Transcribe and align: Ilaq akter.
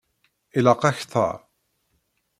Ilaq 0.57 0.81
akter. 0.91 1.35